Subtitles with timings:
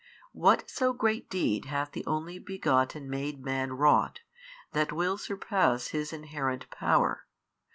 [0.31, 4.21] What so great deed hath the Only Begotten made Man wrought,
[4.71, 7.27] that will surpass His inherent Power?